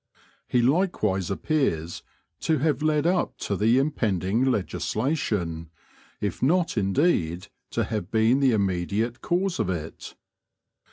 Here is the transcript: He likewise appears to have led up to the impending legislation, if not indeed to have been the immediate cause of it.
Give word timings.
He 0.47 0.63
likewise 0.63 1.29
appears 1.29 2.01
to 2.39 2.57
have 2.57 2.81
led 2.81 3.05
up 3.05 3.37
to 3.41 3.55
the 3.55 3.77
impending 3.77 4.43
legislation, 4.43 5.69
if 6.19 6.41
not 6.41 6.75
indeed 6.75 7.49
to 7.69 7.83
have 7.83 8.09
been 8.09 8.39
the 8.39 8.51
immediate 8.53 9.21
cause 9.21 9.59
of 9.59 9.69
it. 9.69 10.15